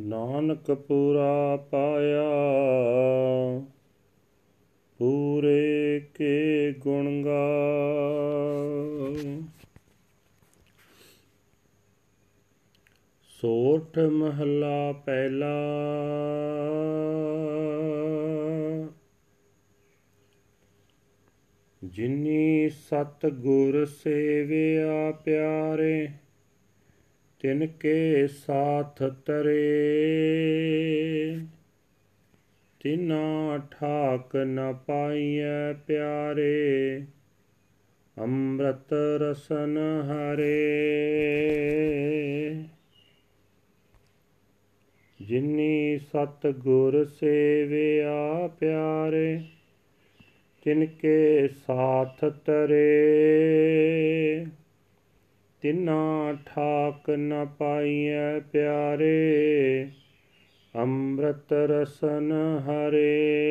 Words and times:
ਨਾਨਕ 0.00 0.72
ਪੂਰਾ 0.72 1.56
ਪਾਇਆ। 1.56 2.32
ਪੂਰੇ 5.02 6.00
ਕੇ 6.14 6.74
ਗੁਣ 6.78 7.22
ਗਾ 7.22 7.46
ਸੋਠ 13.22 13.98
ਮਹਲਾ 13.98 14.92
ਪਹਿਲਾ। 14.92 15.54
ਜਿਨੀ 21.84 22.68
ਸਤ 22.68 23.26
ਗੁਰ 23.26 23.84
ਸੇਵਿਆ 23.84 25.12
ਪਿਆਰੇ, 25.12 26.08
ਤਿਨ 27.40 27.66
ਕੇ 27.66 28.28
ਸਾਥ 28.28 29.02
ਤਰੇ। 29.02 29.62
ਤਿਨਾ 32.84 33.58
ਠਾਕ 33.70 34.36
ਨ 34.36 34.74
ਪਾਈਐ 34.86 35.72
ਪਿਆਰੇ, 35.86 37.02
ਅੰਮ੍ਰਿਤ 38.20 38.92
ਰਸਨ 38.92 39.78
ਹਰੇ। 39.78 40.58
ਜਿਨੀ 45.20 45.98
ਸਤ 45.98 46.46
ਗੁਰ 46.46 47.04
ਸੇਵਿਆ 47.04 48.48
ਪਿਆਰੇ 48.60 49.40
ਤਿਨ 50.64 50.86
ਕੇ 50.86 51.48
ਸਾਥ 51.48 52.24
ਤਰੇ। 52.24 52.86
ਤਿਨਾ 55.60 56.36
ਠਾਕ 56.46 57.10
ਨ 57.10 57.46
ਪਾਈਐ 57.58 58.40
ਪਿਆਰੇ 58.40 59.22
ਅੰਮ੍ਰਿਤ 60.76 61.52
ਰਸਨ 61.52 62.32
ਹਰੇ। 62.66 63.42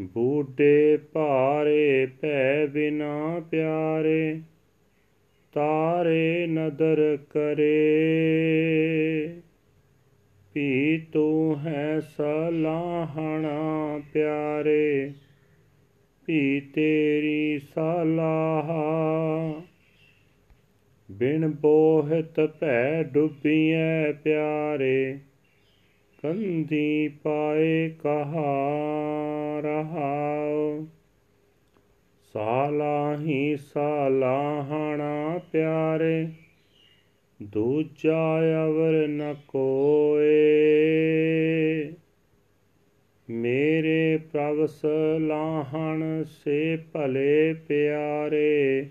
ਬੂਢੇ 0.00 0.96
ਭਾਰੇ 0.96 2.06
ਭੈ 2.06 2.66
ਬਿਨਾ 2.66 3.42
ਪਿਆਰੇ, 3.50 4.40
ਤਾਰੇ 5.52 6.46
ਨਦਰ 6.46 7.18
ਕਰੇ। 7.30 7.98
ਭੀ 10.54 10.98
ਤੂੰ 10.98 11.58
ਹੈ 11.58 12.00
ਸਲਾਹਣਾ 12.00 14.00
ਪਿਆਰੇ, 14.12 15.12
ਭੀ 16.26 16.60
ਤੇਰੀ 16.60 17.58
ਸਲਾਹ 17.58 19.57
ਬਿਨ 21.18 21.48
ਬੋਹਿਤ 21.48 22.40
ਭੈ 22.40 23.02
ਡੁੱਬੀਐ 23.02 24.12
ਪਿਆਰੇ 24.12 25.18
ਕੰਦੀ 26.22 27.08
ਪਾਏ 27.08 27.88
ਕਹਾ 27.88 29.60
ਰਹਾਉ। 29.60 30.86
ਸਾਲਾਹੀ 32.32 33.56
ਸਾਲਾਹਣਾ 33.56 35.40
ਪਿਆਰੇ, 35.52 36.28
ਦੂਜਾ 37.42 38.38
ਅਵਰ 38.66 39.08
ਨ 39.08 39.34
ਕੋਏ। 39.48 40.28
ਮੇਰੇ 43.30 44.16
ਪ੍ਰਭ 44.32 44.66
ਸਲਾਹਣ 44.66 46.24
ਸੇ 46.24 46.76
ਭਲੇ 46.76 47.52
ਪਿਆਰੇ 47.52 48.88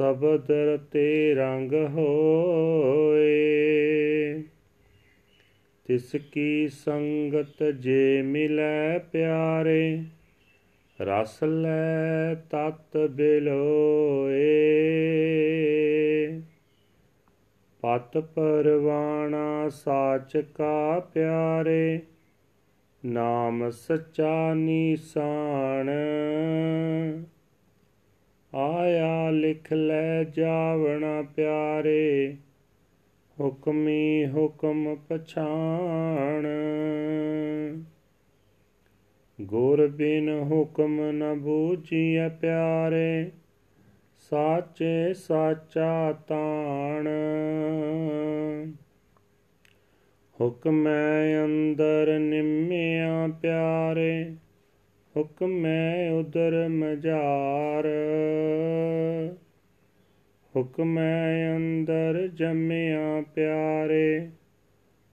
ਸਬਦ 0.00 0.50
ਰਤੇ 0.50 1.34
ਰੰਗ 1.34 1.72
ਹੋਏ। 1.72 3.34
ਤਿਸ 5.84 6.16
ਕੀ 6.32 6.68
ਸੰਗਤ 6.68 7.64
ਜੇ 7.64 8.22
ਮਿਲੈ 8.22 8.98
ਪਿਆਰੇ, 8.98 10.02
ਰਸ 11.00 11.44
ਲੈ 11.44 12.34
ਤਤ 12.34 12.96
ਬਿਲੋਏ। 12.96 14.50
ਪਤ 17.80 18.18
ਪਰਵਾਣਾ 18.18 19.68
ਸਾਚ 19.68 20.36
ਕਾ 20.36 21.00
ਪਿਆਰੇ, 21.00 22.00
ਨਾਮ 23.04 23.70
ਸਚਾ 23.70 24.54
ਨੀਸਾਨ। 24.54 25.90
ਆਇਆ 28.54 29.30
ਲਿਖ 29.30 29.72
ਲੈ 29.72 30.24
ਜਾਵਣਾ 30.24 31.22
ਪਿਆਰੇ, 31.22 32.36
ਹੁਕਮੀ 33.40 34.26
ਹੁਕਮ 34.26 34.96
ਪਛਾਣ। 35.08 36.46
ਗੁਰ 39.40 39.88
ਬਿਨ 39.88 40.28
ਹੁਕਮ 40.28 41.10
ਨ 41.10 41.34
ਬੂਝੀਐ 41.34 42.28
ਪਿਆਰੇ, 42.28 43.30
ਸਾਚੇ 44.30 45.14
ਸਾਚਾ 45.14 46.12
ਤਾਣ। 46.12 47.08
ਹੁਕਮੈ 50.40 51.44
ਅੰਦਰ 51.44 52.18
ਨਿਮਿਆ 52.18 53.28
ਪਿਆਰੇ 53.42 54.34
ਹੁਕਮੈ 55.16 56.10
ਉਦਰ 56.10 56.68
ਮਝਾਰ। 56.68 57.86
ਹੁਕਮੈ 60.56 61.56
ਅੰਦਰ 61.56 62.28
ਜੰਮਿਆ 62.34 63.22
ਪਿਆਰੇ 63.34 64.30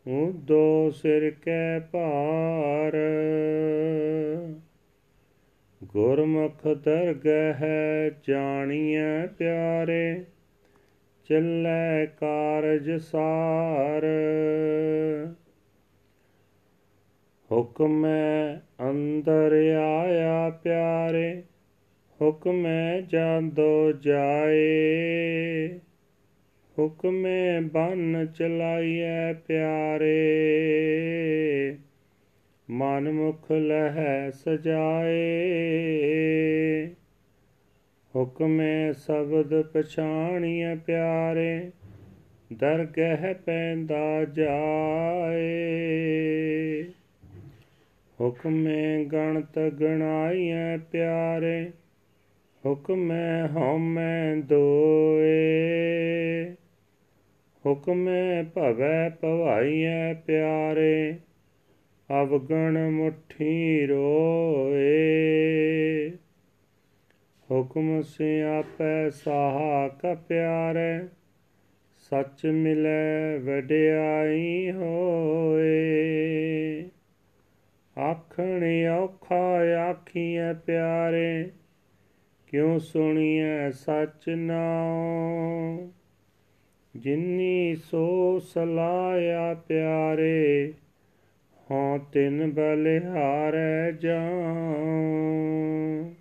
ਉਦੋ 0.07 0.91
ਸਿਰ 0.91 1.31
ਕੈ 1.45 1.79
ਭਾਰ। 1.79 2.97
ਗੁਰਮੁਖ 5.83 6.67
ਦਰਗਹ 6.67 7.65
ਜਾਣੀਐ 8.27 9.27
ਪਿਆਰੇ, 9.27 10.23
ਚੱਲੈ 11.29 12.05
ਕਾਰਜ 12.05 12.91
ਸਾਰ। 12.91 14.05
ਹੁਕਮੈ 17.51 18.55
ਅੰਦਰ 18.89 19.75
ਆਇਆ 19.79 20.49
ਪਿਆਰੇ, 20.49 21.43
ਹੁਕਮੈ 22.21 23.01
ਜਾਂਦੋ 23.01 23.91
ਜਾਏ। 23.91 25.69
ਹੁਕਮੇ 26.79 27.59
ਬੰਨ 27.59 28.25
ਚਲਾਈਐ 28.25 29.33
ਪਿਆਰੇ 29.33 30.17
ਮਨ 32.69 33.11
ਮੁਖ 33.11 33.51
ਲਹਿ 33.51 34.31
ਸਜਾਏ। 34.31 35.25
ਹੁਕਮੇ 38.15 38.93
ਸ਼ਬਦ 38.93 39.61
ਪਛਾਣੀਐ 39.61 40.75
ਪਿਆਰੇ 40.75 41.71
ਦਰਗਹਿ 42.53 43.33
ਪੈਂਦਾ 43.33 44.25
ਜਾਏ। 44.25 45.57
ਹੁਕਮੇ 48.21 49.05
ਗਣਤ 49.05 49.59
ਗਣਾਈਐ 49.59 50.77
ਪਿਆਰੇ, 50.77 51.71
ਹੁਕਮੈ 52.65 53.47
ਹਉਮੈ 53.47 54.35
ਦੋਏ। 54.35 55.35
ਹੁਕਮੈ 57.65 58.43
ਭਵੈ 58.43 59.09
ਭਵਾਈਐ 59.09 60.13
ਪਿਆਰੇ, 60.13 61.17
ਅਵਗਣ 62.21 62.89
ਮੁਠੀ 62.89 63.85
ਰੋਏ। 63.85 64.97
ਹੁਕਮ 67.51 68.01
ਸਿਆਪੈ 68.01 69.09
ਸਾਹਾ 69.09 69.87
ਕ 69.87 70.17
ਪਿਆਰੇ 70.27 71.07
ਸੱਚ 72.09 72.45
ਮਿਲੈ 72.45 73.37
ਵਡਿਆਈ 73.37 74.71
ਹੋਏ। 74.71 75.67
ਆਖਣ 77.97 78.87
ਔਖਾ 78.87 79.89
ਆਖੀਐ 79.89 80.53
ਪਿਆਰੇ, 80.53 81.51
ਕਿਉ 82.47 82.79
ਸੁਣੀਐ 82.79 83.71
ਸਚ 83.71 84.29
ਨਾਉ? 84.29 85.91
ਜਿਨੀ 86.95 87.75
ਸੋ 87.75 88.39
ਸਲਾਇਆ 88.39 89.53
ਪਿਆਰੇ 89.53 90.73
ਹਾਂ 91.71 91.99
ਤਿਨ 91.99 92.51
ਬਲਿਹਾਰੈ 92.51 93.91
ਜਾਉ। 93.91 96.13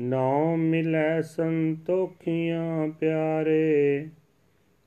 ਨਾਉ 0.00 0.56
ਮਿਲੈ 0.56 1.22
ਸੰਤੋਖੀਆਂ 1.22 2.88
ਪਿਆਰੇ, 2.88 4.08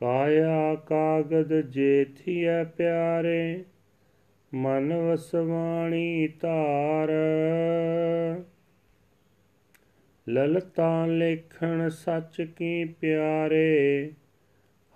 ਕਾਇਆ 0.00 0.74
ਕਾਗਦ 0.74 1.60
ਜੇਥੀਐ 1.60 2.64
ਪਿਆਰੇ, 2.64 3.64
ਮਨ 4.54 4.92
ਵਸਵਾਣੀ 4.92 6.28
ਧਾਰ। 6.28 7.08
ਲਲਤਾ 10.28 11.06
ਲੇਖਣ 11.06 11.88
ਸੱਚ 11.88 12.42
ਕੀ 12.42 12.84
ਪਿਆਰੇ, 12.84 14.10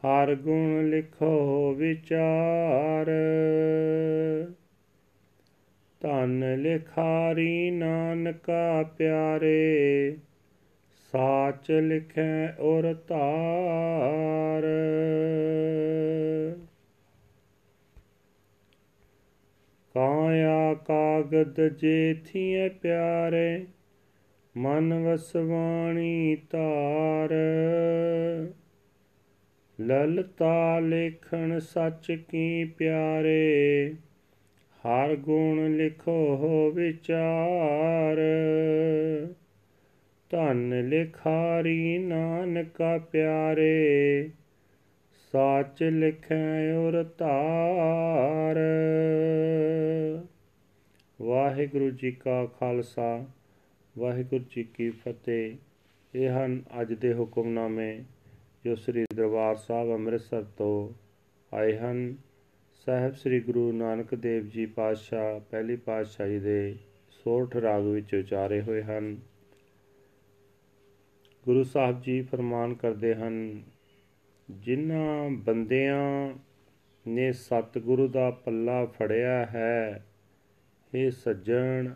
ਹਰ 0.04 0.34
ਗੁਣ 0.34 0.90
ਲਿਖੋ 0.90 1.74
ਵਿਚਾਰ। 1.74 3.06
ਧਨ 6.00 6.54
ਲਿਖਾਰੀ 6.58 7.70
ਨਾਨਕਾ 7.70 8.82
ਪਿਆਰੇ 8.82 10.16
ਸਾਚ 11.14 11.70
ਲਿਖੈ 11.70 12.52
ਔਰ 12.60 12.94
ਧਾਰ। 12.94 14.62
ਕਾਇਆ 19.94 20.74
ਕਾਗਦ 20.74 21.68
ਜੇਥੀਏ 21.68 22.68
ਪਿਆਰੇ, 22.68 23.66
ਮਨ 24.56 24.94
ਵਸਵਾਣੀ 24.94 26.36
ਧਾਰ। 26.50 27.30
ਲਲਤਾ 29.80 30.78
ਲੇਖਣ 30.78 31.58
ਸੱਚ 31.58 32.12
ਕੀ 32.28 32.64
ਪਿਆਰੇ, 32.64 33.94
ਹਰ 34.84 35.16
ਗੁਣ 35.16 35.76
ਲਿਖੋ 35.76 36.72
ਵਿਚਾਰ। 36.74 38.16
ਧਨ 40.34 40.88
ਲਿਖਾਰੀ 40.88 41.98
ਨਾਨਕਾ 41.98 42.98
ਪਿਆਰੇ, 42.98 44.30
ਸਾਚ 45.32 45.82
ਲਿਖੈ 45.82 46.72
ਔਰ 46.74 47.04
ਧਾਰ। 47.18 48.56
ਵਾਹਿਗੁਰੂ 51.22 51.90
ਜੀ 51.90 52.12
ਕਾ 52.12 52.46
ਖਾਲਸਾ, 52.46 53.26
ਵਾਹਿਗੁਰੂ 53.98 54.44
ਜੀ 54.56 54.64
ਕੀ 54.64 54.90
ਫਤਿਹ। 54.90 55.54
ਇਹ 56.14 56.28
ਹਨ 56.28 56.62
ਅੱਜ 56.80 56.92
ਦੇ 56.92 57.14
ਹੁਕਮਨਾਮੇ 57.14 58.00
ਜੋ 58.64 58.74
ਸ੍ਰੀ 58.74 59.04
ਦਰਬਾਰ 59.14 59.54
ਸਾਹਿਬ 59.54 59.92
ਅੰਮ੍ਰਿਤਸਰ 59.92 60.42
ਤੋਂ 60.42 60.94
ਆਏ 61.56 61.76
ਹਨ। 61.76 62.14
ਸਾਹਿਬ 62.86 63.14
ਸ੍ਰੀ 63.14 63.40
ਗੁਰੂ 63.40 63.72
ਨਾਨਕ 63.72 64.14
ਦੇਵ 64.14 64.48
ਜੀ 64.48 64.66
ਪਾਤਸ਼ਾਹ, 64.66 65.40
ਪਹਿਲੀ 65.50 65.76
ਪਾਤਸ਼ਾਹੀ 65.76 66.38
ਦੇ 66.38 66.74
ਸੋਠ 67.10 67.56
ਰਾਗ 67.56 67.82
ਵਿੱਚ 67.82 68.14
ਉਚਾਰੇ 68.14 68.60
ਹੋਏ 68.60 68.82
ਹਨ। 68.82 69.16
ਗੁਰੂ 71.44 71.62
ਸਾਹਿਬ 71.64 72.02
ਜੀ 72.02 72.22
ਫਰਮਾਨ 72.22 72.74
ਕਰਦੇ 72.74 73.14
ਹਨ, 73.14 73.62
ਜਿਨ੍ਹਾਂ 74.50 75.30
ਬੰਦਿਆਂ 75.30 76.34
ਨੇ 77.08 77.32
ਸਤਿਗੁਰੂ 77.32 78.08
ਦਾ 78.08 78.30
ਪੱਲਾ 78.30 78.84
ਫੜਿਆ 78.84 79.46
ਹੈ 79.46 80.06
ਇਹ 80.94 81.10
ਸੱਜਣ, 81.10 81.94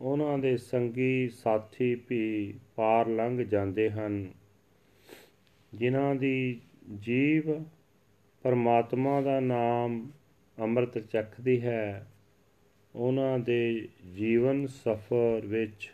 ਉਹਨਾਂ 0.00 0.38
ਦੇ 0.38 0.56
ਸੰਗੀ 0.56 1.28
ਸਾਥੀ 1.28 1.94
ਵੀ 2.08 2.54
ਪਾਰ 2.76 3.08
ਲੰਘ 3.08 3.44
ਜਾਂਦੇ 3.44 3.90
ਹਨ। 3.90 4.32
ਜਿਨ੍ਹਾਂ 5.74 6.14
ਦੀ 6.14 6.60
ਜੀਵ 7.00 7.62
ਪਰਮਾਤਮਾ 8.42 9.20
ਦਾ 9.20 9.40
ਨਾਮ 9.40 10.10
ਅੰਮ੍ਰਿਤ 10.60 10.98
ਚੱਖਦੀ 10.98 11.60
ਹੈ, 11.60 12.06
ਉਹਨਾਂ 12.94 13.38
ਦੇ 13.38 13.88
ਜੀਵਨ 14.14 14.66
ਸਫਰ 14.66 15.42
ਵਿੱਚ 15.44 15.92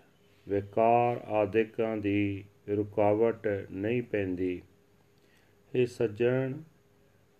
ਵਿਕਾਰ 0.48 1.16
ਆਦਿਕਾਂ 1.16 1.96
ਦੀ 1.96 2.44
ਰੁਕਾਵਟ 2.70 3.68
ਨਹੀਂ 3.70 4.02
ਪੈਂਦੀ। 4.02 4.62
ਇਹ 5.74 5.86
ਸੱਜਣ 5.86 6.52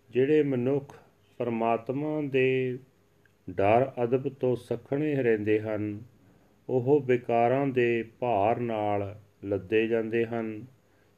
ਜਿਹੜੇ 0.09 0.43
ਮਨੁੱਖ 0.43 0.95
ਪਰਮਾਤਮਾ 1.37 2.21
ਦੇ 2.21 2.79
ਡਰ, 3.49 3.91
ਅਦਬ 4.03 4.29
ਤੋਂ 4.29 4.55
ਸਖਣੇ 4.55 5.15
ਰਹਿੰਦੇ 5.15 5.59
ਹਨ, 5.59 6.01
ਉਹ 6.69 7.01
ਵਿਕਾਰਾਂ 7.05 7.67
ਦੇ 7.67 8.05
ਭਾਰ 8.19 8.59
ਨਾਲ 8.59 9.19
ਲੱਦੇ 9.45 9.87
ਜਾਂਦੇ 9.87 10.25
ਹਨ 10.25 10.65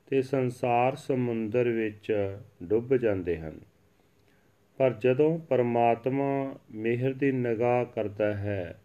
ਤੇ 0.06 0.21
ਸੰਸਾਰ 0.21 0.95
ਸਮੁੰਦਰ 0.95 1.69
ਵਿੱਚ 1.69 2.38
ਡੁੱਬ 2.63 2.98
ਜਾਂਦੇ 2.98 3.38
ਹਨ। 3.38 3.60
ਪਰ 4.77 4.94
ਜਦੋਂ 4.94 5.39
ਪਰਮਾਤਮਾ 5.39 6.60
ਮਿਹਰ 6.71 7.13
ਦੀ 7.13 7.31
ਨਿਗਾਹ 7.31 7.86
ਕਰਦਾ 7.86 8.33
ਹੈ, 8.33 8.81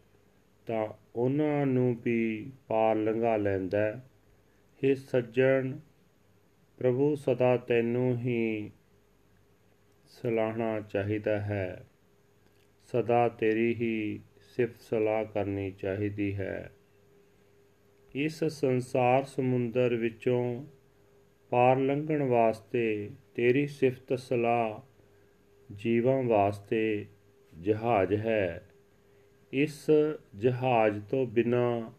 ਤਾਂ 0.66 0.88
ਉਹਨਾਂ 1.16 1.66
ਨੂੰ 1.66 1.96
ਵੀ 2.04 2.52
ਪਾਰ 2.68 2.96
ਲੰਘਾ 2.96 3.36
ਲੈਂਦਾ 3.36 3.78
ਹੈ। 3.78 4.07
हे 4.84 4.94
ਸੱਜਣ, 4.94 5.78
ਪ੍ਰਭੂ 6.78 7.14
ਸਦਾ 7.14 7.56
ਤੈਨੂੰ 7.56 8.18
ਹੀ 8.18 8.70
ਸਲਾਹਣਾ 10.06 10.80
ਚਾਹੀਦਾ 10.80 11.40
ਹੈ। 11.40 11.86
ਸਦਾ 12.92 13.28
ਤੇਰੀ 13.28 13.74
ਹੀ 13.74 14.20
ਸਿਫਤ 14.40 14.80
ਸਲਾਹ 14.80 15.24
ਕਰਨੀ 15.24 15.70
ਚਾਹੀਦੀ 15.70 16.34
ਹੈ। 16.34 16.72
ਇਸ 18.14 18.44
ਸੰਸਾਰ 18.44 19.24
ਸਮੁੰਦਰ 19.24 19.94
ਵਿੱਚੋਂ 19.94 20.66
ਪਾਰ 21.50 21.76
ਲੰਘਣ 21.76 22.22
ਵਾਸਤੇ 22.22 23.10
ਤੇਰੀ 23.34 23.66
ਸਿਫਤ 23.66 24.18
ਸਲਾਹ 24.18 24.80
ਜੀਵਾਂ 25.74 26.22
ਵਾਸਤੇ 26.22 27.06
ਜਹਾਜ਼ 27.60 28.14
ਹੈ। 28.14 28.68
ਇਸ 29.52 29.90
ਜਹਾਜ਼ 30.36 31.02
ਤੋਂ 31.10 31.26
ਬਿਨਾ 31.26 31.92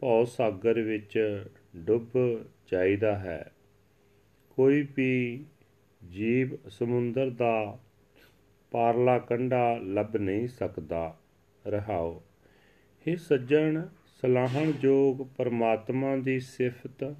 ਭੌ 0.00 0.24
ਸਾਗਰ 0.24 0.80
ਵਿੱਚ 0.80 1.44
ਡੁੱਬ 1.76 2.44
ਜਾਈਦਾ 2.72 3.18
ਹੈ। 3.18 3.52
ਕੋਈ 4.50 4.88
ਵੀ 4.96 5.44
ਜੀਵ 6.10 6.68
ਸਮੁੰਦਰ 6.68 7.30
ਦਾ 7.30 7.78
ਪਾਰਲਾ 8.70 9.18
ਕੰਢਾ 9.18 9.78
ਲੱਭ 9.82 10.16
ਨਹੀਂ 10.16 10.48
ਸਕਦਾ। 10.48 11.18
ਰਹਾਓ। 11.66 12.22
ਇਹ 13.06 13.16
ਸੱਜਣ, 13.16 13.82
ਸਲਾਹਣ 14.06 14.72
ਜੋਗ 14.72 15.26
ਪਰਮਾਤਮਾ 15.36 16.16
ਦੀ 16.16 16.40
ਸਿਫਤ 16.40 17.16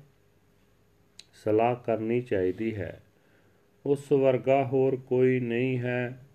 ਸਲਾਹ 1.33 1.77
ਕਰਨੀ 1.77 2.21
ਚਾਹੀਦੀ 2.21 2.77
ਹੈ। 2.77 3.03
ਉਸ 3.87 4.13
ਵਰਗਾ 4.13 4.65
ਹੋਰ 4.65 4.97
ਕੋਈ 4.97 5.41
ਨਹੀਂ 5.41 5.79
ਹੈ 5.79 6.27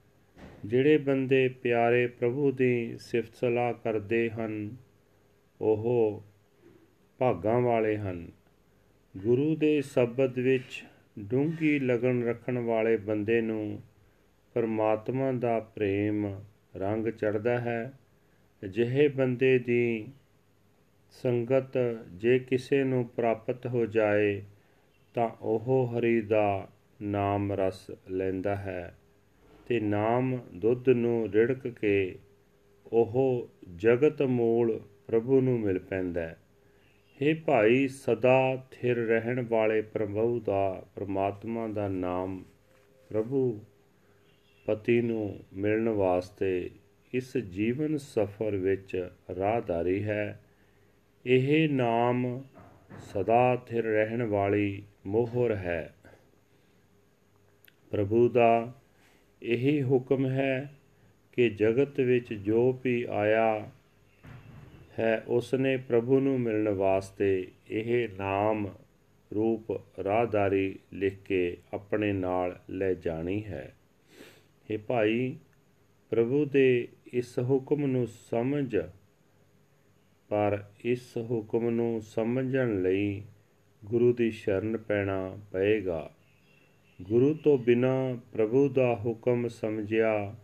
ਜਿਹੜੇ 0.66 0.98
ਬੰਦੇ 0.98 1.48
ਪਿਆਰੇ 1.48 2.08
ਪ੍ਰਭੂ 2.08 2.52
ਦੀ 2.52 2.98
ਸਿਫਤ 3.00 3.36
ਸਲਾਹ 3.36 3.74
ਕਰਦੇ 3.74 4.30
ਹਨ। 4.30 4.76
ਉਹ 5.62 6.24
ਭਾਗਾਂ 7.18 7.62
ਵਾਲੇ 7.62 7.98
ਹਨ। 7.98 8.28
ਗੁਰੂ 9.18 9.56
ਦੇ 9.56 9.82
ਸ਼ਬਦ 9.82 10.40
ਵਿੱਚ 10.40 10.84
ਡੂੰਗੀ 11.20 11.80
ਲਗਨ 11.80 12.24
ਰੱਖਣ 12.24 12.58
ਵਾਲੇ 12.58 12.98
ਬੰਦੇ 12.98 13.42
ਨੂੰ 13.42 13.82
ਪਰਮਾਤਮਾ 14.54 15.32
ਦਾ 15.32 15.60
ਪ੍ਰੇਮ 15.60 16.42
ਰੰਗ 16.76 17.08
ਚੜਦਾ 17.08 17.58
ਹੈ। 17.60 17.94
ਅਜਿਹੇ 18.64 19.08
ਬੰਦੇ 19.08 19.60
ਦੀ 19.60 20.08
ਸੰਗਤ 21.12 21.78
ਜੇ 22.12 22.40
ਕਿਸੇ 22.40 22.84
ਨੂੰ 22.84 23.06
ਪ੍ਰਾਪਤ 23.06 23.68
ਹੋ 23.68 23.86
ਜਾਏ, 23.86 24.42
ਤਾਂ 25.14 25.30
ਉਹ 25.42 25.88
ਹਰੀ 25.88 26.22
ਦਾ 26.22 26.68
ਨਾਮ 27.02 27.52
ਰਸ 27.54 27.92
ਲੈਂਦਾ 28.10 28.56
ਹੈ 28.56 28.98
ਤੇ 29.68 29.80
ਨਾਮ 29.80 30.40
ਦੁੱਧ 30.56 30.90
ਨੂੰ 30.90 31.32
ਰਿੜਕ 31.32 31.68
ਕੇ 31.68 32.16
ਉਹ 32.94 33.50
ਜਗਤ 33.76 34.22
ਮੂਲ 34.22 34.82
ਪ੍ਰਭੂ 35.08 35.42
ਨੂੰ 35.42 35.60
ਮਿਲ 35.60 35.80
ਪੈਂਦਾ 35.80 36.22
ਹੈ। 36.22 36.38
हे 37.22 37.36
ਭਾਈ, 37.46 37.88
ਸਦਾ 37.88 38.68
ਥਿਰ 38.72 38.98
ਰਹਿਣ 38.98 39.46
ਵਾਲੇ 39.50 39.82
ਪ੍ਰਭੂ 39.82 40.40
ਦਾ, 40.40 40.86
ਪ੍ਰਮਾਤਮਾ 40.96 41.68
ਦਾ 41.68 41.88
ਨਾਮ 41.88 42.44
ਪ੍ਰਭੂ 43.10 43.66
ਪਤੀ 44.66 45.02
ਨੂੰ 45.02 45.40
ਮਿਲਣ 45.54 45.90
ਵਾਸਤੇ 45.90 46.70
ਇਸ 47.14 47.38
ਜੀਵਨ 47.38 47.98
ਸਫਰ 47.98 48.56
ਵਿੱਚ 48.56 49.10
ਰਾਹਦਾਰੀ 49.38 50.04
ਹੈ। 50.04 50.44
ਇਹ 51.26 51.70
ਨਾਮ 51.70 52.42
ਸਦਾ 53.00 53.56
ਥਿਰ 53.56 53.84
ਰਹਿਣ 53.84 54.24
ਵਾਲੀ 54.24 54.84
ਮੋਹਰ 55.06 55.56
ਹੈ। 55.56 55.94
ਪ੍ਰਭੂ 57.90 58.30
ਦਾ 58.30 58.74
ਇਹੀ 59.42 59.84
ਹੁਕਮ 59.84 60.26
ਹੈ 60.26 60.74
ਕਿ 61.32 61.50
ਜਗਤ 61.50 62.00
ਵਿੱਚ 62.00 62.34
ਜੋ 62.34 62.80
ਵੀ 62.84 63.06
ਆਇਆ 63.10 63.72
ਹੈ 65.00 65.24
ਉਸ 65.28 65.54
ਨੇ 65.54 65.78
ਪ੍ਰਭੂ 65.78 66.20
ਨੂੰ 66.20 66.40
ਮਿਲਣ 66.40 66.70
ਵਾਸਤੇ 66.70 67.52
ਇਹ 67.70 68.10
ਨਾਮ 68.18 68.68
ਰੂਪ 69.36 69.82
ਰਾਹਦਾਰੀ 70.00 70.80
ਲਿਖ 70.94 71.18
ਕੇ 71.26 71.58
ਆਪਣੇ 71.74 72.14
ਨਾਲ 72.14 72.60
ਲੈ 72.70 72.94
ਜਾਣੀ 72.94 73.46
ਹੈ। 73.46 73.76
ਇਹ 74.72 74.78
ਭਾਈ, 74.78 75.36
ਪ੍ਰਭੂ 76.10 76.46
ਦੇ 76.46 76.88
ਇਸ 77.14 77.40
ਹੁਕਮ 77.40 77.86
ਨੂੰ 77.86 78.08
ਸਮਝ, 78.08 78.78
ਪਰ 80.30 80.64
ਇਸ 80.86 81.18
ਹੁਕਮ 81.18 81.70
ਨੂੰ 81.70 82.02
ਸਮਝਣ 82.02 82.82
ਲਈ 82.82 83.22
ਗੁਰੂ 83.86 84.14
ਦੀ 84.14 84.32
ਸ਼ਰਨ 84.32 84.78
ਪੈਣਾ 84.78 85.38
ਪਏਗਾ। 85.52 86.12
ਗੁਰੂ 87.02 87.34
ਤੋਂ 87.34 87.58
ਬਿਨਾ 87.58 88.18
ਪ੍ਰਭੂ 88.34 88.70
ਦਾ 88.70 88.96
ਹੁਕਮ 89.06 89.48
ਸਮਝਿਆ 89.48 90.36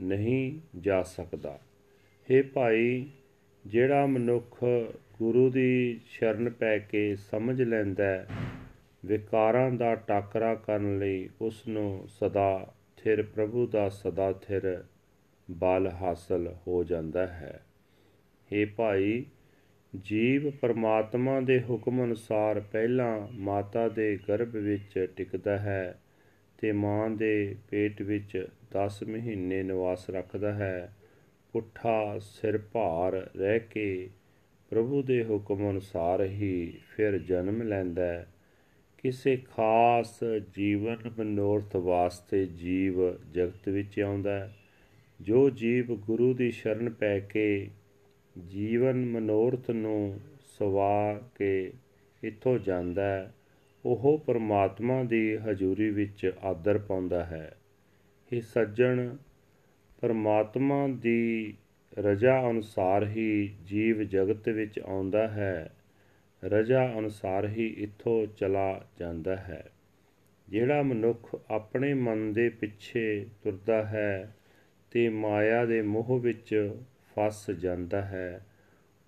ਨਹੀਂ 0.00 0.60
ਜਾ 0.78 1.02
ਸਕਦਾ। 1.02 1.60
हे 2.30 2.46
ਭਾਈ 2.54 3.06
ਜਿਹੜਾ 3.66 4.06
ਮਨੁੱਖ 4.06 4.64
ਗੁਰੂ 5.18 5.50
ਦੀ 5.50 6.00
ਸ਼ਰਨ 6.06 6.50
ਪੈ 6.50 6.78
ਕੇ 6.78 7.16
ਸਮਝ 7.16 7.62
ਲੈਂਦਾ 7.62 8.26
ਵਿਕਾਰਾਂ 9.04 9.70
ਦਾ 9.70 9.94
ਟਾਕਰਾ 9.94 10.54
ਕਰਨ 10.54 10.98
ਲਈ 10.98 11.28
ਉਸ 11.40 11.68
ਨੂੰ 11.68 12.08
ਸਦਾ 12.08 12.74
ਥਿਰ, 12.96 13.22
ਪ੍ਰਭੂ 13.22 13.66
ਦਾ 13.66 13.88
ਸਦਾ 13.88 14.32
ਥਿਰ 14.32 14.84
ਬਲ 15.50 15.86
ਹਾਸਲ 15.86 16.54
ਹੋ 16.66 16.84
ਜਾਂਦਾ 16.84 17.26
ਹੈ। 17.26 17.60
हे 18.50 18.68
ਭਾਈ, 18.76 19.24
ਜੀਵ 20.04 20.50
ਪਰਮਾਤਮਾ 20.50 21.40
ਦੇ 21.40 21.62
ਹੁਕਮ 21.62 22.04
ਅਨੁਸਾਰ 22.04 22.60
ਪਹਿਲਾਂ 22.60 23.28
ਮਾਤਾ 23.32 23.88
ਦੇ 23.88 24.18
ਗਰਭ 24.28 24.48
ਵਿੱਚ 24.48 25.08
ਟਿਕਦਾ 25.16 25.58
ਹੈ 25.58 26.00
ਤੇ 26.58 26.72
ਮਾਂ 26.72 27.10
ਦੇ 27.10 27.56
ਪੇਟ 27.70 28.02
ਵਿੱਚ 28.02 28.46
10 28.76 29.02
ਮਹੀਨੇ 29.08 29.62
ਨਿਵਾਸ 29.62 30.10
ਰੱਖਦਾ 30.10 30.54
ਹੈ। 30.54 30.92
ਪੁੱਠਾ 31.56 32.18
ਸਿਰ 32.18 32.58
ਭਾਰ 32.58 33.12
ਰਹਿ 33.36 33.60
ਕੇ 33.60 34.10
ਪ੍ਰਭੂ 34.70 35.02
ਦੇ 35.02 35.24
ਹੁਕਮ 35.24 35.70
ਅਨੁਸਾਰ 35.70 36.24
ਹੀ 36.24 36.78
ਫਿਰ 36.96 37.18
ਜਨਮ 37.18 37.62
ਲੈਂਦਾ 37.62 38.06
ਹੈ। 38.06 38.26
ਕਿਸੇ 38.98 39.36
ਖਾਸ 39.36 40.20
ਜੀਵਨ 40.56 40.96
ਮਨੋਰਥ 41.18 41.76
ਵਾਸਤੇ 41.76 42.46
ਜੀਵ 42.46 43.16
ਜਗਤ 43.32 43.68
ਵਿੱਚ 43.68 44.00
ਆਉਂਦਾ 44.00 44.38
ਹੈ। 44.38 44.56
ਜੋ 45.20 45.50
ਜੀਵ 45.50 45.96
ਗੁਰੂ 45.96 46.34
ਦੀ 46.34 46.50
ਸ਼ਰਨ 46.50 46.90
ਪੈ 46.90 47.20
ਕੇ 47.20 47.70
ਜੀਵਨ 48.48 49.04
ਮਨੋਰਥ 49.04 49.70
ਨੂੰ 49.70 50.20
ਸਵਾ 50.58 51.22
ਕੇ 51.34 51.72
ਇੱਥੋਂ 52.22 52.58
ਜਾਂਦਾ 52.58 53.04
ਹੈ, 53.04 53.34
ਉਹ 53.84 54.22
ਪਰਮਾਤਮਾ 54.26 55.04
ਦੀ 55.04 55.36
ਹਜ਼ੂਰੀ 55.36 55.90
ਵਿੱਚ 55.90 56.32
ਆਦਰ 56.42 56.78
ਪਾਉਂਦਾ 56.78 57.24
ਹੈ। 57.24 57.56
ਇਹ 58.32 58.42
ਸੱਜਣ 58.42 59.16
ਪਰਮਾਤਮਾ 60.00 60.88
ਦੀ 60.88 61.54
ਰਜਾ 61.98 62.50
ਅਨੁਸਾਰ 62.50 63.06
ਹੀ 63.06 63.54
ਜੀਵ 63.64 64.02
ਜਗਤ 64.02 64.48
ਵਿੱਚ 64.48 64.78
ਆਉਂਦਾ 64.78 65.28
ਹੈ। 65.28 65.72
ਰਜਾ 66.44 66.98
ਅਨੁਸਾਰ 66.98 67.48
ਹੀ 67.48 67.66
ਇੱਥੋਂ 67.78 68.26
ਚਲਾ 68.26 68.86
ਜਾਂਦਾ 69.00 69.36
ਹੈ। 69.36 69.70
ਜਿਹੜਾ 70.48 70.82
ਮਨੁੱਖ 70.82 71.36
ਆਪਣੇ 71.50 71.94
ਮਨ 71.94 72.32
ਦੇ 72.32 72.48
ਪਿੱਛੇ 72.48 73.26
ਤੁਰਦਾ 73.42 73.86
ਹੈ 73.86 74.36
ਤੇ 74.90 75.08
ਮਾਇਆ 75.08 75.64
ਦੇ 75.64 75.82
ਮੋਹ 75.82 76.20
ਵਿੱਚ 76.20 76.74
ਫਸ 77.14 77.50
ਜਾਂਦਾ 77.50 78.02
ਹੈ 78.02 78.46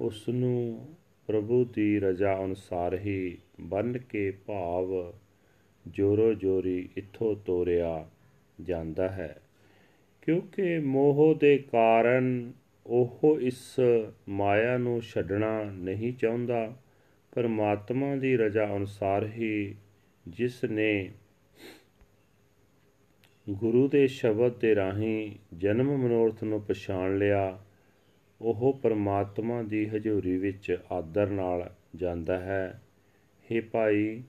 ਉਸ 0.00 0.28
ਨੂੰ 0.28 0.88
ਪ੍ਰਭੂ 1.26 1.64
ਦੀ 1.64 2.00
ਰਜ਼ਾ 2.00 2.44
ਅਨੁਸਾਰ 2.44 2.94
ਹੀ 2.94 3.38
ਬੰਨ 3.60 3.98
ਕੇ 3.98 4.30
ਭਾਵ 4.30 5.14
ਜੋਰੋ 5.88 6.34
ਜੋਰੀ 6.34 6.88
ਇੱਥੋਂ 6.96 7.36
ਤੋਰਿਆ 7.36 8.08
ਜਾਂਦਾ 8.60 9.08
ਹੈ। 9.08 9.36
ਕਿਉਂਕਿ 10.28 10.78
ਮੋਹ 10.78 11.34
ਦੇ 11.40 11.58
ਕਾਰਨ 11.58 12.52
ਉਹ 12.86 13.38
ਇਸ 13.40 13.80
ਮਾਇਆ 14.28 14.78
ਨੂੰ 14.78 15.00
ਛੱਡਣਾ 15.00 15.64
ਨਹੀਂ 15.64 16.12
ਚਾਹੁੰਦਾ। 16.12 16.76
ਪਰਮਾਤਮਾ 17.34 18.16
ਦੀ 18.16 18.36
ਰਜ਼ਾ 18.36 18.76
ਅਨੁਸਾਰ 18.76 19.26
ਹੀ 19.26 19.74
ਜਿਸ 20.28 20.64
ਨੇ 20.64 21.10
ਗੁਰੂ 23.50 23.88
ਦੇ 23.88 24.06
ਸ਼ਬਦ 24.06 24.58
ਦੇ 24.58 24.74
ਰਾਹੀਂ 24.74 25.30
ਜਨਮ 25.56 25.96
ਮਨੋਰਥ 25.96 26.44
ਨੂੰ 26.44 26.62
ਪਛਾਣ 26.62 27.18
ਲਿਆ, 27.18 27.58
ਉਹ 28.40 28.80
ਪਰਮਾਤਮਾ 28.82 29.62
ਦੀ 29.62 29.88
ਹਜ਼ੂਰੀ 29.88 30.36
ਵਿੱਚ 30.36 30.78
ਆਦਰ 30.92 31.30
ਨਾਲ 31.30 31.74
ਜਾਂਦਾ 31.96 32.38
ਹੈ। 32.38 32.82
हे 33.48 33.62
ਭਾਈ, 33.72 34.22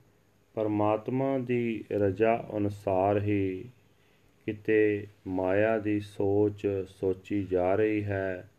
ਪਰਮਾਤਮਾ 0.53 1.37
ਦੀ 1.37 1.83
ਰਜ਼ਾ 1.91 2.49
ਅਨੁਸਾਰ 2.57 3.21
ਹੀ 3.21 3.65
ਕਿਤੇ 4.49 5.07
ਮਾਇਆ 5.27 5.77
ਦੀ 5.77 5.99
ਸੋਚ 5.99 6.67
ਸੋਚੀ 6.87 7.43
ਜਾ 7.43 7.75
ਰਹੀ 7.75 8.03
ਹੈ, 8.03 8.49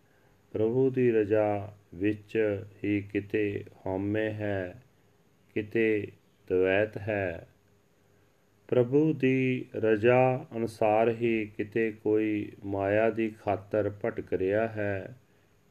ਪ੍ਰਭੂ 0.52 0.90
ਦੀ 0.90 1.11
ਰਜ਼ਾ 1.11 1.76
ਵਿੱਚ 1.94 2.59
ਹੀ 2.85 3.00
ਕਿਤੇ 3.00 3.64
ਹਉਮੈ 3.87 4.30
ਹੈ, 4.30 4.82
ਕਿਤੇ 5.54 6.09
ਦਵੈਤ 6.49 6.99
ਹੈ। 6.99 7.49
ਪ੍ਰਭੂ 8.68 9.12
ਦੀ 9.12 9.64
ਰਜ਼ਾ 9.76 10.47
ਅਨੁਸਾਰ 10.56 11.09
ਹੀ 11.09 11.50
ਕਿਤੇ 11.56 11.92
ਕੋਈ 11.92 12.52
ਮਾਇਆ 12.64 13.11
ਦੀ 13.11 13.30
ਖਾਤਰ 13.30 13.92
ਭਟਕ 14.04 14.32
ਰਿਹਾ 14.32 14.68
ਹੈ, 14.68 15.16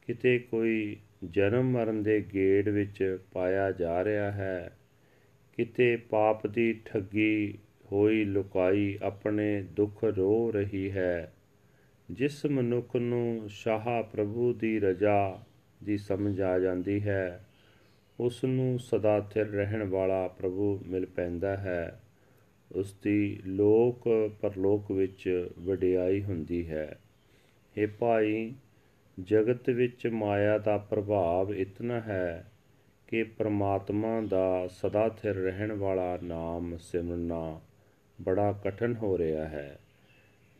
ਕਿਤੇ 0.06 0.38
ਕੋਈ 0.38 0.96
ਜਨਮ 1.30 1.70
ਮਰਨ 1.70 2.02
ਦੇ 2.02 2.24
ਗੇੜ 2.34 2.68
ਵਿੱਚ 2.68 3.18
ਪਾਇਆ 3.32 3.72
ਜਾ 3.72 4.04
ਰਿਹਾ 4.04 4.30
ਹੈ, 4.30 4.78
ਕਿਤੇ 5.56 5.96
ਪਾਪ 5.96 6.46
ਦੀ 6.46 6.80
ਠੱਗੀ 6.84 7.58
ਹੋਈ 7.92 8.24
ਲੁਕਾਈ 8.24 8.98
ਆਪਣੇ 9.02 9.62
ਦੁੱਖ 9.62 10.04
ਰੋ 10.04 10.50
ਰਹੀ 10.50 10.90
ਹੈ। 10.90 11.32
ਜਿਸ 12.10 12.46
ਮਨੁੱਖ 12.46 12.96
ਨੂੰ 12.96 13.48
ਸ਼ਾਹ 13.48 14.02
ਪ੍ਰਭੂ 14.02 14.52
ਦੀ 14.52 14.80
ਰਜ਼ਾ 14.80 15.42
ਦੀ 15.84 15.98
ਸਮਝ 15.98 16.40
ਆ 16.40 16.58
ਜਾਂਦੀ 16.58 17.02
ਹੈ 17.02 17.46
ਉਸ 18.20 18.44
ਨੂੰ 18.44 18.78
ਸਦਾ 18.78 19.20
ਥਿਰ 19.20 19.46
ਰਹਿਣ 19.46 19.82
ਵਾਲਾ 19.82 20.28
ਪ੍ਰਭੂ 20.28 20.80
ਮਿਲ 20.86 21.06
ਪੈਂਦਾ 21.06 21.56
ਹੈ। 21.56 22.02
ਉਸ 22.74 22.94
ਦੀ 23.02 23.40
ਲੋਕ 23.46 24.30
ਪਰਲੋਕ 24.40 24.92
ਵਿੱਚ 24.92 25.48
ਵਡਿਆਈ 25.58 26.22
ਹੁੰਦੀ 26.22 26.70
ਹੈ। 26.70 26.98
ਇਹ 27.76 27.88
ਭਾਈ, 27.98 28.54
ਜਗਤ 29.20 29.70
ਵਿੱਚ 29.70 30.06
ਮਾਇਆ 30.06 30.58
ਦਾ 30.58 30.78
ਪ੍ਰਭਾਵ 30.78 31.54
ਇਤਨਾ 31.54 32.00
ਹੈ 32.00 32.52
ਕਿ 33.06 33.22
ਪ੍ਰਮਾਤਮਾ 33.22 34.20
ਦਾ 34.20 34.68
ਸਦਾ 34.68 35.08
ਥਿਰ 35.08 35.34
ਰਹਿਣ 35.34 35.72
ਵਾਲਾ 35.72 36.18
ਨਾਮ 36.22 36.76
ਸਿਮਰਨਾ। 36.76 37.60
ਬੜਾ 38.20 38.60
ਕਠਨ 38.64 38.96
ਹੋ 38.96 39.18
ਰਿਹਾ 39.18 39.48
ਹੈ। 39.48 39.78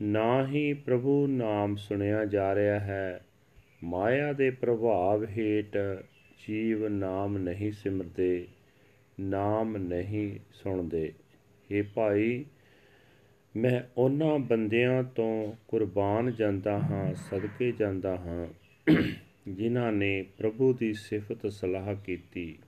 ਨਾ 0.03 0.47
ਹੀ 0.47 0.73
ਪ੍ਰਭੂ 0.73 1.27
ਨਾਮ 1.27 1.77
ਸੁਣਿਆ 1.77 2.25
ਜਾ 2.25 2.55
ਰਿਹਾ 2.55 2.79
ਹੈ। 2.79 3.21
ਮਾਇਆ 3.85 4.33
ਦੇ 4.33 4.51
ਪ੍ਰਭਾਵ 4.51 5.25
ਹੇਠ 5.25 5.77
ਜੀਵ 6.49 6.89
ਨਾਮ 6.89 7.39
ਨਹੀਂ 7.39 7.73
ਸਿਮਰਦੇ, 7.73 8.47
ਨਾਮ 9.21 9.77
ਨਹੀਂ 9.77 10.39
ਸੁਣਦੇ। 10.53 11.13
ਇਹ 11.71 11.83
ਭਾਈ, 11.95 12.45
ਮੈਂ 13.57 13.81
ਉਹਨਾਂ 13.97 14.39
ਬੰਦਿਆਂ 14.39 15.03
ਤੋਂ 15.03 15.53
ਕੁਰਬਾਨ 15.69 16.33
ਜਾਂਦਾ 16.33 16.79
ਹਾਂ, 16.79 17.15
ਸਦਕੇ 17.15 17.73
ਜਾਂਦਾ 17.73 18.17
ਹਾਂ, 18.17 18.47
ਜਿਨ੍ਹਾਂ 19.49 19.93
ਨੇ 19.93 20.25
ਪ੍ਰਭੂ 20.39 20.73
ਦੀ 20.73 20.95
ਸਿਫਤ 20.95 21.53
ਸਲਾਹ 21.53 21.95
ਕੀਤੀ। 21.95 22.59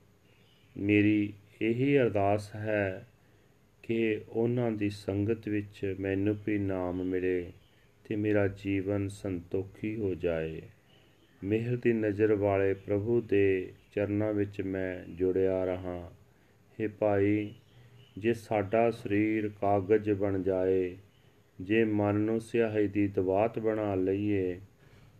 ਮੇਰੀ 0.77 1.33
ਇਹੀ 1.61 1.97
ਅਰਦਾਸ 1.97 2.55
ਹੈ 2.55 3.07
ਕਿ 3.83 4.21
ਉਹਨਾਂ 4.29 4.71
ਦੀ 4.71 4.89
ਸੰਗਤ 4.89 5.47
ਵਿੱਚ 5.47 5.95
ਮੈਨੂੰ 5.99 6.37
ਵੀ 6.45 6.57
ਨਾਮ 6.57 7.03
ਮਿਲੇ 7.03 7.51
ਤੇ 8.03 8.15
ਮੇਰਾ 8.15 8.47
ਜੀਵਨ 8.47 9.07
ਸੰਤੋਖੀ 9.07 9.95
ਹੋ 9.95 10.15
ਜਾਏ। 10.15 10.61
ਮਿਹਰ 11.43 11.75
ਦੀ 11.75 11.93
ਨਜ਼ਰ 11.93 12.35
ਵਾਲੇ 12.35 12.73
ਪ੍ਰਭੂ 12.73 13.21
ਦੇ 13.21 13.73
ਚਰਨਾਂ 13.95 14.33
ਵਿੱਚ 14.33 14.61
ਮੈਂ 14.61 15.11
ਜੁੜਿਆ 15.11 15.65
ਰਹਾ। 15.65 16.11
हे 16.79 16.91
ਭਾਈ, 16.99 17.53
ਜੇ 18.17 18.33
ਸਾਡਾ 18.33 18.91
ਸਰੀਰ 18.91 19.49
ਕਾਗਜ਼ 19.61 20.09
ਬਣ 20.09 20.41
ਜਾਏ, 20.41 20.95
ਜੇ 21.61 21.83
ਮਨ 21.83 22.15
ਨੂੰ 22.15 22.41
ਸਿਆਹੀ 22.41 22.87
ਦੀ 22.87 23.07
ਦਵਾਤ 23.07 23.59
ਬਣਾ 23.59 23.95
ਲਈਏ, 23.95 24.59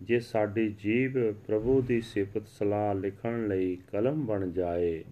ਜੇ 0.01 0.19
ਸਾਡੀ 0.19 0.75
ਜੀਬ 0.79 1.31
ਪ੍ਰਭੂ 1.31 1.81
ਦੀ 1.81 2.01
ਸਿਫਤ 2.01 2.47
ਸਲਾਹ 2.47 2.95
ਲਿਖਣ 2.95 3.47
ਲਈ 3.47 3.77
ਕਲਮ 3.91 4.25
ਬਣ 4.25 4.51
ਜਾਏ, 4.51 5.03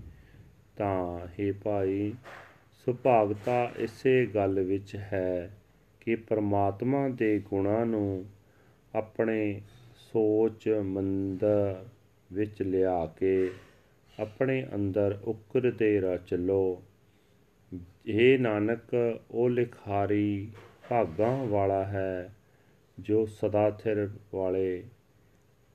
ਤਾਂ 0.77 1.27
हे 1.27 1.53
ਭਾਈ 1.63 2.13
ਸੁਭਾਗਤਾ 2.85 3.71
ਇਸੇ 3.77 4.25
ਗੱਲ 4.25 4.59
ਵਿੱਚ 4.59 4.95
ਹੈ 4.95 5.57
ਕਿ 5.99 6.15
ਪਰਮਾਤਮਾ 6.15 7.09
ਦੇ 7.09 7.39
ਗੁਣਾਂ 7.39 7.85
ਨੂੰ 7.85 8.25
ਆਪਣੇ 8.95 9.61
ਸੋਚ 9.95 10.69
ਮੰਦਰ 10.69 11.85
ਵਿੱਚ 12.33 12.61
ਲਿਆ 12.61 13.05
ਕੇ 13.05 13.51
ਆਪਣੇ 14.19 14.67
ਅੰਦਰ 14.75 15.19
ਉਕਰਦੇ 15.23 15.99
ਰਚ 15.99 16.33
ਲੋ 16.33 16.83
ਇਹ 18.05 18.39
ਨਾਨਕ, 18.39 18.95
ਉਹ 19.31 19.49
ਲਿਖਾਰੀ 19.49 20.51
ਭਾਗਾਂ 20.89 21.45
ਵਾਲਾ 21.45 21.83
ਹੈ 21.83 22.35
ਜੋ 22.99 23.25
ਸਦਾ 23.25 23.71
ਥਿਰ 23.71 24.09
ਵਾਲੇ, 24.33 24.83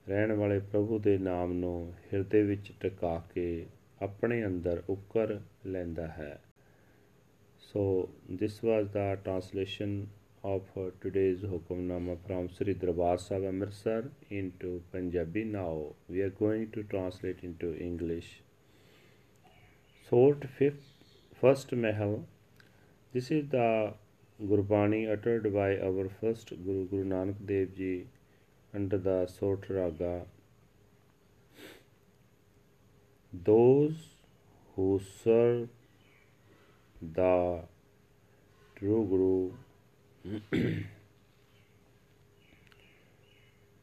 ਰਹਿਣ 0.08 0.32
ਵਾਲੇ 0.32 0.58
ਪ੍ਰਭੂ 0.58 0.98
ਦੇ 0.98 1.18
ਨਾਮ 1.18 1.52
ਨੂੰ 1.52 1.92
ਹਿਰਦੇ 2.12 2.42
ਵਿੱਚ 2.42 2.72
ਟਿਕਾ 2.80 3.22
ਕੇ 3.34 3.66
ਆਪਣੇ 4.02 4.46
ਅੰਦਰ 4.46 4.82
ਉਕਰ 4.90 5.40
ਲੈਂਦਾ 5.66 6.06
ਹੈ। 6.06 6.40
ਸੋ 7.76 7.83
this 8.40 8.54
was 8.66 8.85
the 8.92 9.06
translation 9.25 9.90
of 10.50 10.68
uh, 10.83 10.85
today's 11.02 11.42
Hukamnama 11.50 12.14
from 12.26 12.47
Sri 12.59 12.75
Darbar 12.85 13.18
Sahib 13.25 13.45
Amritsar 13.49 13.99
into 14.37 14.71
Punjabi. 14.92 15.42
Now 15.56 15.73
we 16.09 16.23
are 16.26 16.30
going 16.38 16.64
to 16.76 16.85
translate 16.95 17.42
into 17.49 17.75
English. 17.88 18.30
Sort 20.09 20.49
fifth, 20.61 20.88
first 21.42 21.76
Mahal. 21.85 22.16
This 23.12 23.30
is 23.38 23.45
the 23.56 23.68
Gurbani 24.52 25.02
uttered 25.16 25.52
by 25.61 25.71
our 25.90 26.09
first 26.23 26.56
Guru 26.64 26.88
Guru 26.95 27.06
Nanak 27.14 27.47
Dev 27.52 27.78
Ji 27.80 27.95
under 28.80 29.04
the 29.11 29.18
Sort 29.38 29.73
Raga. 29.80 30.14
Those 33.50 34.06
who 34.76 34.90
serve 35.25 35.75
the 37.00 37.62
true 38.76 39.05
Guru. 39.11 39.53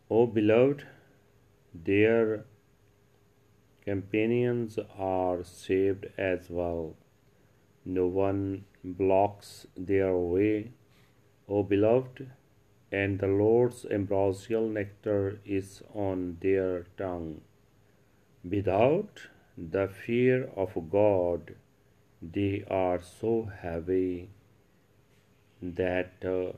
o 0.09 0.27
beloved, 0.27 0.85
their 1.73 2.45
companions 3.85 4.77
are 4.97 5.43
saved 5.43 6.07
as 6.17 6.49
well. 6.49 6.95
No 7.85 8.07
one 8.07 8.65
blocks 8.83 9.67
their 9.75 10.15
way. 10.15 10.71
O 11.49 11.63
beloved, 11.63 12.29
and 12.91 13.19
the 13.19 13.27
Lord's 13.27 13.85
ambrosial 13.91 14.67
nectar 14.69 15.39
is 15.45 15.81
on 15.93 16.37
their 16.41 16.85
tongue. 16.97 17.41
Without 18.43 19.27
the 19.57 19.87
fear 19.87 20.49
of 20.55 20.89
God, 20.91 21.55
they 22.31 22.63
are 22.69 23.01
so 23.01 23.51
heavy 23.61 24.29
that 25.61 26.13
uh, 26.25 26.53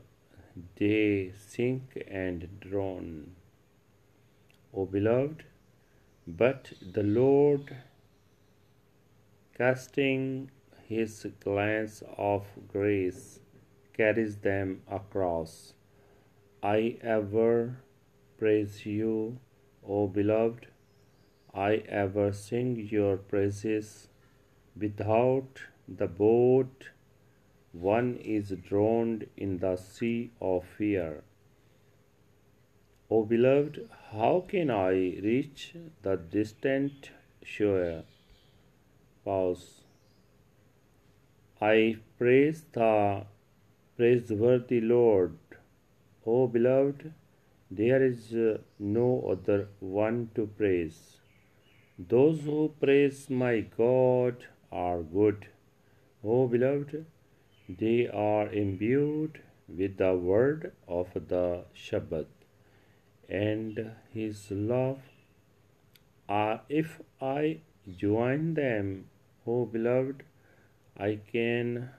they 0.76 1.32
sink 1.36 2.02
and 2.08 2.48
drown. 2.60 3.32
O 4.72 4.84
beloved, 4.84 5.44
but 6.26 6.72
the 6.92 7.02
Lord, 7.02 7.76
casting 9.56 10.50
his 10.86 11.26
glance 11.40 12.02
of 12.16 12.44
grace, 12.68 13.40
carries 13.96 14.36
them 14.36 14.82
across. 14.88 15.72
I 16.62 16.96
ever 17.00 17.78
praise 18.38 18.84
you, 18.86 19.38
O 19.86 20.06
beloved. 20.06 20.66
I 21.54 21.82
ever 21.88 22.32
sing 22.32 22.88
your 22.90 23.16
praises. 23.16 24.08
Without 24.78 25.60
the 25.88 26.06
boat, 26.06 26.90
one 27.72 28.16
is 28.16 28.50
drowned 28.68 29.26
in 29.36 29.58
the 29.58 29.76
sea 29.76 30.32
of 30.40 30.64
fear. 30.76 31.22
O 33.10 33.24
beloved, 33.24 33.88
how 34.12 34.44
can 34.48 34.70
I 34.70 34.90
reach 35.22 35.74
the 36.02 36.16
distant 36.16 37.10
shore? 37.42 38.02
Pause. 39.24 39.82
I 41.60 41.96
praise 42.18 42.64
the 42.72 43.24
praiseworthy 43.96 44.80
Lord. 44.80 45.38
O 46.26 46.46
beloved, 46.48 47.12
there 47.70 48.04
is 48.04 48.34
no 48.78 49.08
other 49.30 49.68
one 49.80 50.30
to 50.34 50.46
praise. 50.46 51.18
Those 51.98 52.42
who 52.42 52.74
praise 52.78 53.30
my 53.30 53.60
God 53.60 54.44
are 54.84 55.02
good. 55.02 55.46
O 56.22 56.46
beloved, 56.46 57.06
they 57.68 58.08
are 58.08 58.48
imbued 58.62 59.40
with 59.68 59.96
the 59.96 60.14
word 60.14 60.72
of 60.86 61.08
the 61.14 61.64
Shabbat 61.74 62.26
and 63.28 63.92
his 64.12 64.50
love. 64.50 64.98
Uh, 66.28 66.58
if 66.68 67.00
I 67.20 67.60
join 67.96 68.54
them, 68.54 69.08
O 69.46 69.64
beloved, 69.64 70.22
I 70.98 71.20
can 71.32 71.90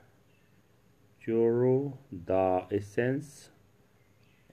chorro 1.25 1.97
the 2.11 2.65
essence 2.71 3.49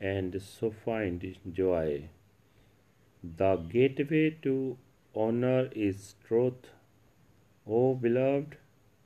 and 0.00 0.40
so 0.42 0.70
find 0.84 1.24
joy. 1.52 2.08
The 3.22 3.56
gateway 3.56 4.30
to 4.42 4.78
honor 5.14 5.70
is 5.74 6.14
truth. 6.26 6.70
O 7.66 7.94
beloved, 7.94 8.56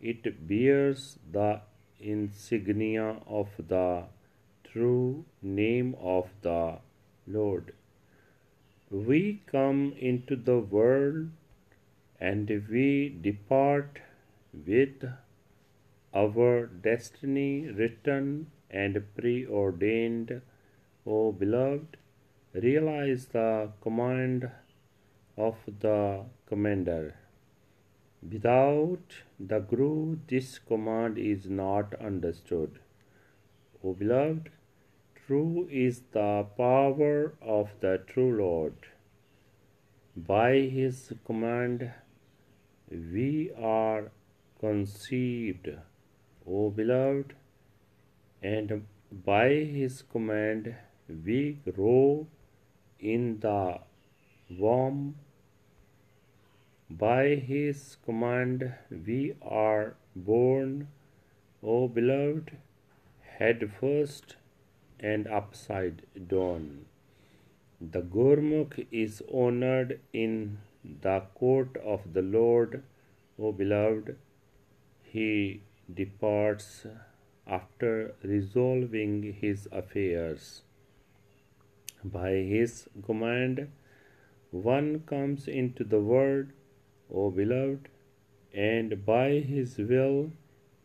it 0.00 0.46
bears 0.48 1.18
the 1.30 1.60
insignia 2.00 3.16
of 3.26 3.48
the 3.56 4.04
true 4.64 5.24
name 5.40 5.94
of 6.00 6.28
the 6.42 6.78
Lord. 7.26 7.74
We 8.90 9.42
come 9.46 9.92
into 9.98 10.34
the 10.34 10.58
world 10.58 11.28
and 12.20 12.48
we 12.68 13.16
depart 13.20 14.00
with 14.66 15.04
our 16.14 16.66
destiny 16.66 17.68
written 17.68 18.50
and 18.70 19.02
preordained. 19.14 20.40
O 21.06 21.32
beloved, 21.32 21.96
realize 22.52 23.26
the 23.26 23.70
command 23.80 24.50
of 25.36 25.56
the 25.80 26.24
commander. 26.46 27.14
Without 28.22 29.22
the 29.38 29.60
Guru, 29.60 30.18
this 30.26 30.58
command 30.58 31.18
is 31.18 31.48
not 31.48 31.94
understood. 32.00 32.80
O 33.84 33.94
beloved, 33.94 34.50
true 35.14 35.68
is 35.70 36.02
the 36.12 36.46
power 36.56 37.34
of 37.40 37.70
the 37.80 38.02
true 38.08 38.36
Lord. 38.36 38.74
By 40.16 40.62
his 40.62 41.12
command, 41.24 41.92
we 42.90 43.52
are 43.56 44.10
conceived, 44.58 45.68
O 46.44 46.70
beloved, 46.70 47.34
and 48.42 48.86
by 49.24 49.48
his 49.48 50.02
command, 50.02 50.74
we 51.08 51.60
grow 51.64 52.26
in 52.98 53.38
the 53.38 53.78
womb 54.50 55.14
by 56.90 57.34
his 57.34 57.96
command 58.04 58.72
we 59.06 59.34
are 59.42 59.94
born, 60.16 60.88
O 61.62 61.86
beloved, 61.86 62.56
head 63.38 63.70
first 63.78 64.36
and 64.98 65.26
upside 65.26 66.02
down. 66.28 66.86
The 67.80 68.00
Gurmukh 68.00 68.86
is 68.90 69.22
honored 69.32 70.00
in 70.12 70.58
the 71.02 71.20
court 71.34 71.76
of 71.76 72.14
the 72.14 72.22
Lord, 72.22 72.82
O 73.38 73.52
beloved. 73.52 74.16
He 75.02 75.62
departs 75.92 76.86
after 77.46 78.14
resolving 78.22 79.34
his 79.34 79.68
affairs. 79.70 80.62
By 82.02 82.30
his 82.30 82.88
command, 83.04 83.68
one 84.50 85.00
comes 85.00 85.46
into 85.46 85.84
the 85.84 86.00
world 86.00 86.48
O 87.12 87.30
beloved, 87.30 87.88
and 88.52 89.04
by 89.04 89.40
his 89.40 89.78
will 89.78 90.32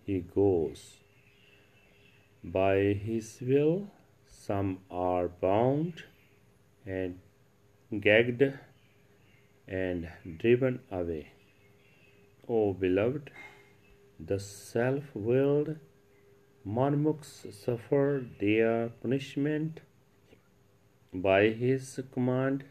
he 0.05 0.19
goes. 0.19 0.97
By 2.43 2.75
his 3.07 3.39
will 3.41 3.87
some 4.25 4.79
are 4.89 5.27
bound 5.27 6.03
and 6.85 7.19
gagged 7.99 8.43
and 9.67 10.09
driven 10.39 10.79
away. 10.91 11.31
O 12.47 12.73
beloved, 12.73 13.31
the 14.19 14.39
self 14.39 15.03
willed 15.13 15.77
Marmuks 16.65 17.45
suffer 17.53 18.25
their 18.39 18.89
punishment 19.01 19.81
by 21.13 21.49
his 21.49 21.99
command. 22.13 22.63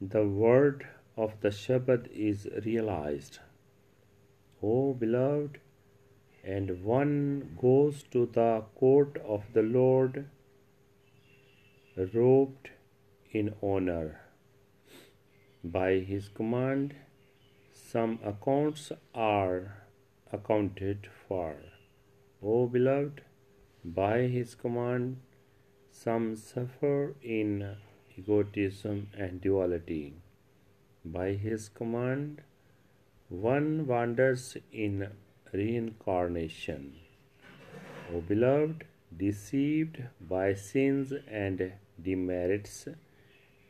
The 0.00 0.26
word 0.26 0.86
of 1.16 1.34
the 1.40 1.48
Shabbat 1.48 2.08
is 2.12 2.48
realized. 2.64 3.38
O 4.62 4.94
beloved, 4.94 5.58
and 6.44 6.82
one 6.84 7.56
goes 7.60 8.02
to 8.10 8.26
the 8.26 8.62
court 8.74 9.16
of 9.24 9.44
the 9.52 9.62
Lord 9.62 10.26
robed 12.14 12.70
in 13.32 13.54
honor. 13.62 14.20
By 15.64 15.94
his 16.10 16.28
command, 16.28 16.94
some 17.72 18.18
accounts 18.22 18.92
are 19.14 19.82
accounted 20.32 21.08
for. 21.26 21.56
O 22.42 22.66
beloved, 22.66 23.22
by 23.84 24.22
his 24.36 24.54
command, 24.54 25.16
some 25.90 26.36
suffer 26.36 27.14
in 27.22 27.76
egotism 28.16 29.08
and 29.16 29.40
duality. 29.40 30.14
By 31.14 31.34
his 31.34 31.68
command, 31.68 32.42
one 33.28 33.86
wanders 33.86 34.56
in 34.72 35.08
reincarnation. 35.52 36.94
O 38.12 38.20
beloved, 38.20 38.82
deceived 39.16 40.02
by 40.20 40.54
sins 40.54 41.12
and 41.30 41.72
demerits, 42.02 42.88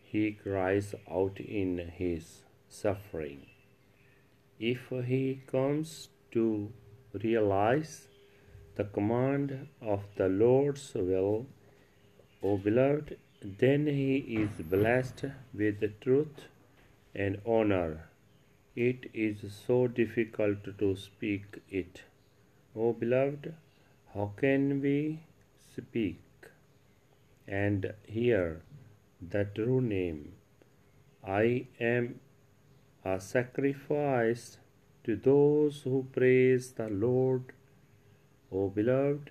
he 0.03 0.33
cries 0.33 0.94
out 1.11 1.38
in 1.38 1.92
his 1.99 2.42
suffering. 2.70 3.44
If 4.59 4.88
he 5.05 5.42
comes 5.46 6.09
to 6.33 6.72
realize 7.22 8.09
the 8.77 8.85
command 8.85 9.68
of 9.83 10.05
the 10.16 10.31
Lord's 10.31 10.94
will, 10.94 11.46
O 12.42 12.57
beloved, 12.57 13.18
then 13.42 13.87
he 13.87 14.16
is 14.42 14.51
blessed 14.77 15.27
with 15.53 16.01
truth 16.01 16.46
and 17.24 17.40
honor. 17.46 18.09
It 18.74 19.11
is 19.14 19.38
so 19.66 19.87
difficult 19.87 20.79
to 20.79 20.96
speak 20.96 21.61
it. 21.70 22.02
O 22.74 22.92
beloved, 22.92 23.55
how 24.14 24.33
can 24.37 24.83
we 24.83 25.20
speak 25.74 26.20
and 27.48 27.94
hear 28.05 28.61
the 29.37 29.44
true 29.44 29.81
name? 29.81 30.33
I 31.26 31.66
am 31.81 32.20
a 33.05 33.18
sacrifice 33.20 34.59
to 35.05 35.16
those 35.16 35.83
who 35.83 36.07
praise 36.12 36.72
the 36.72 36.88
Lord. 36.88 37.52
O 38.52 38.68
beloved, 38.68 39.31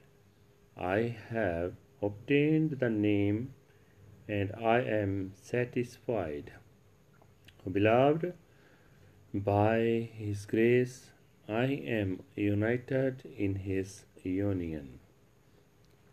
I 0.76 1.16
have 1.30 1.74
obtained 2.02 2.78
the 2.80 2.90
name 2.90 3.54
and 4.28 4.52
I 4.76 4.80
am 4.82 5.34
satisfied. 5.36 6.52
Beloved, 7.72 8.34
by 9.34 10.10
His 10.14 10.46
grace 10.46 11.10
I 11.50 11.66
am 11.66 12.22
united 12.36 13.24
in 13.38 13.56
His 13.56 14.06
union. 14.24 15.00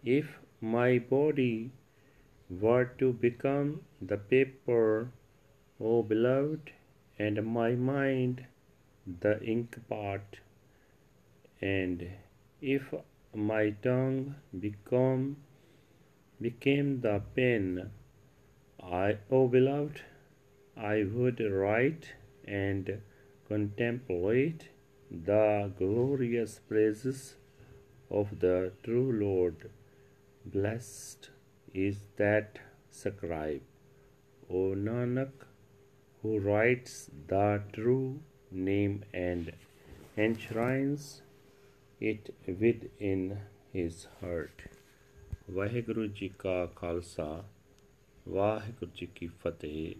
If 0.03 0.38
my 0.62 0.99
body 0.99 1.73
were 2.49 2.87
to 2.99 3.12
become 3.12 3.83
the 4.01 4.17
paper, 4.17 5.11
O 5.79 6.03
beloved, 6.03 6.73
and 7.19 7.45
my 7.45 7.73
mind 7.75 8.47
the 9.21 9.43
ink 9.43 9.79
pot, 9.91 10.38
and 11.61 12.09
if 12.61 12.95
my 13.35 13.71
tongue 13.83 14.37
become 14.59 15.37
became 16.41 17.01
the 17.03 17.21
pen, 17.37 17.91
I, 18.83 19.19
O 19.31 19.49
beloved, 19.49 20.01
I 20.78 21.04
would 21.04 21.39
write 21.39 22.13
and 22.45 23.02
contemplate 23.50 24.69
the 25.10 25.71
glorious 25.78 26.60
praises 26.60 27.36
of 28.10 28.39
the 28.39 28.71
true 28.84 29.12
Lord. 29.12 29.69
Blessed 30.45 31.30
is 31.73 31.97
that 32.17 32.60
scribe, 32.89 33.62
O 34.50 34.73
Nanak, 34.76 35.32
who 36.21 36.39
writes 36.39 37.10
the 37.28 37.62
true 37.73 38.19
name 38.52 39.04
and 39.13 39.52
enshrines 40.17 41.21
it 42.00 42.34
within 42.47 43.39
his 43.73 44.08
heart. 44.21 44.67
Waheguru 45.52 46.06
ji 46.19 46.28
ਕਾ 46.39 46.65
ਖਾਲਸਾ 46.76 47.26
ਵਾਹਿਗੁਰੂ 48.28 48.91
ਜੀ 48.95 49.08
ਕੀ 49.15 49.28
ਫਤਿਹ 49.43 49.95